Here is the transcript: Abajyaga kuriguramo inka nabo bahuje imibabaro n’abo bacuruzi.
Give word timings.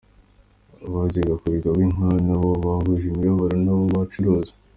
Abajyaga 0.87 1.33
kuriguramo 1.41 1.83
inka 1.87 2.11
nabo 2.25 2.49
bahuje 2.63 3.03
imibabaro 3.07 3.55
n’abo 3.63 3.83
bacuruzi. 3.95 4.51